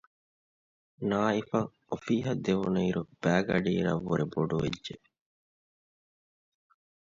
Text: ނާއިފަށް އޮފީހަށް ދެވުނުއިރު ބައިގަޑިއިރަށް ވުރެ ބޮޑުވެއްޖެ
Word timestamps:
ނާއިފަށް 1.09 1.71
އޮފީހަށް 1.89 2.41
ދެވުނުއިރު 2.45 3.01
ބައިގަޑިއިރަށް 3.21 4.03
ވުރެ 4.07 4.25
ބޮޑުވެއްޖެ 4.33 4.95